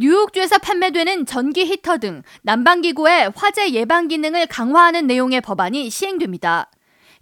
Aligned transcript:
뉴욕주에서 0.00 0.56
판매되는 0.56 1.26
전기 1.26 1.66
히터 1.66 1.98
등 1.98 2.22
난방기구의 2.40 3.32
화재 3.36 3.70
예방 3.72 4.08
기능을 4.08 4.46
강화하는 4.46 5.06
내용의 5.06 5.42
법안이 5.42 5.90
시행됩니다. 5.90 6.70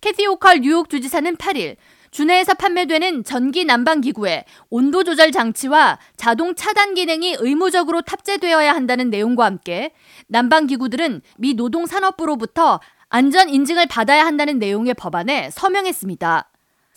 캐티 0.01 0.25
오컬 0.29 0.61
뉴욕 0.61 0.89
주지사는 0.89 1.35
8일 1.35 1.75
주내에서 2.13 2.55
판매되는 2.55 3.25
전기 3.25 3.65
난방기구에 3.65 4.45
온도 4.71 5.03
조절 5.03 5.33
장치와 5.33 5.99
자동 6.17 6.55
차단 6.55 6.95
기능이 6.95 7.39
의무적으로 7.41 8.01
탑재되어야 8.03 8.73
한다는 8.73 9.11
내용과 9.11 9.45
함께 9.45 9.91
난방기구들은 10.29 11.23
미 11.37 11.55
노동산업부로부터 11.55 12.79
안전 13.09 13.49
인증을 13.49 13.87
받아야 13.87 14.25
한다는 14.25 14.61
내용의 14.61 14.95
법안에 14.95 15.51
서명했습니다. 15.51 16.49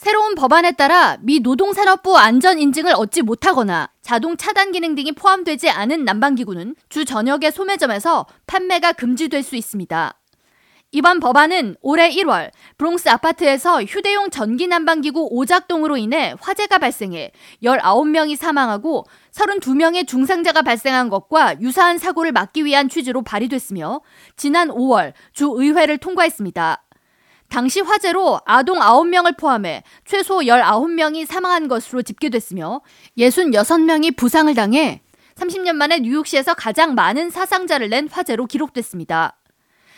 새로운 0.02 0.34
법안에 0.34 0.72
따라 0.72 1.18
미 1.22 1.42
노동산업부 1.42 2.18
안전 2.18 2.58
인증을 2.58 2.92
얻지 2.96 3.22
못하거나 3.22 3.92
자동 4.02 4.36
차단 4.36 4.72
기능 4.72 4.96
등이 4.96 5.12
포함되지 5.12 5.70
않은 5.70 6.06
난방기구는 6.06 6.76
주 6.90 7.06
전역의 7.06 7.52
소매점에서 7.52 8.26
판매가 8.48 8.94
금지될 8.94 9.44
수 9.44 9.56
있습니다. 9.56 10.20
이번 10.90 11.20
법안은 11.20 11.76
올해 11.84 12.10
1월 12.10 12.50
브롱스 12.80 13.10
아파트에서 13.10 13.84
휴대용 13.84 14.32
전기 14.32 14.66
난방기구 14.66 15.28
오작동으로 15.30 15.98
인해 15.98 16.34
화재가 16.42 16.80
발생해 16.80 17.32
19명이 17.62 18.36
사망하고 18.36 19.06
32명의 19.32 20.08
중상자가 20.08 20.64
발생한 20.64 21.10
것과 21.10 21.62
유사한 21.62 22.00
사고를 22.00 22.32
막기 22.32 22.66
위한 22.66 22.90
취지로 22.90 23.22
발의됐으며 23.22 24.02
지난 24.36 24.70
5월 24.70 25.14
주 25.32 25.54
의회를 25.56 26.00
통과했습니다. 26.00 26.86
당시 27.52 27.82
화재로 27.82 28.40
아동 28.46 28.80
9명을 28.80 29.38
포함해 29.38 29.84
최소 30.06 30.38
19명이 30.38 31.26
사망한 31.26 31.68
것으로 31.68 32.02
집계됐으며 32.02 32.80
66명이 33.18 34.16
부상을 34.16 34.52
당해 34.56 35.02
30년 35.36 35.74
만에 35.74 36.00
뉴욕시에서 36.00 36.54
가장 36.54 36.96
많은 36.96 37.30
사상자를 37.30 37.90
낸 37.90 38.08
화재로 38.08 38.46
기록됐습니다. 38.46 39.38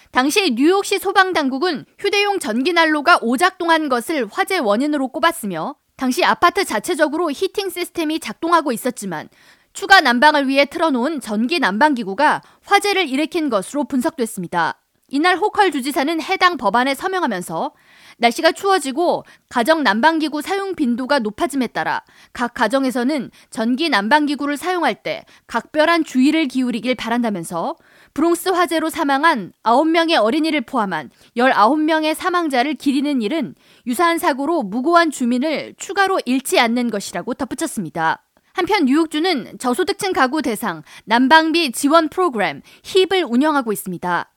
당시 0.09 0.55
뉴욕시 0.55 0.97
소방당국은 0.97 1.85
휴대용 1.99 2.39
전기난로가 2.39 3.19
오작동한 3.21 3.87
것을 3.87 4.27
화재 4.31 4.57
원인으로 4.57 5.09
꼽았으며 5.09 5.75
당시 5.95 6.25
아파트 6.25 6.65
자체적으로 6.65 7.29
히팅 7.29 7.69
시스템이 7.69 8.19
작동하고 8.19 8.71
있었지만 8.71 9.29
추가 9.73 10.01
난방을 10.01 10.47
위해 10.47 10.65
틀어놓은 10.65 11.21
전기 11.21 11.59
난방기구가 11.59 12.41
화재를 12.63 13.07
일으킨 13.07 13.51
것으로 13.51 13.83
분석됐습니다. 13.83 14.82
이날 15.13 15.37
호컬 15.37 15.71
주지사는 15.71 16.19
해당 16.23 16.57
법안에 16.57 16.95
서명하면서 16.95 17.73
날씨가 18.17 18.53
추워지고 18.53 19.25
가정 19.47 19.83
난방기구 19.83 20.41
사용 20.41 20.73
빈도가 20.73 21.19
높아짐에 21.19 21.67
따라 21.67 22.01
각 22.33 22.55
가정에서는 22.55 23.29
전기 23.51 23.89
난방기구를 23.89 24.57
사용할 24.57 25.03
때 25.03 25.23
각별한 25.45 26.03
주의를 26.03 26.47
기울이길 26.47 26.95
바란다면서 26.95 27.75
브롱스 28.15 28.49
화재로 28.49 28.89
사망한 28.89 29.53
9명의 29.61 30.19
어린이를 30.19 30.61
포함한 30.61 31.11
19명의 31.37 32.15
사망자를 32.15 32.73
기리는 32.73 33.21
일은 33.21 33.53
유사한 33.85 34.17
사고로 34.17 34.63
무고한 34.63 35.11
주민을 35.11 35.75
추가로 35.77 36.21
잃지 36.25 36.59
않는 36.59 36.89
것이라고 36.89 37.35
덧붙였습니다. 37.35 38.23
한편 38.53 38.85
뉴욕주는 38.85 39.59
저소득층 39.59 40.11
가구 40.11 40.41
대상 40.41 40.81
난방비 41.05 41.71
지원 41.71 42.09
프로그램 42.09 42.63
힙을 42.83 43.25
운영하고 43.25 43.71
있습니다. 43.71 44.32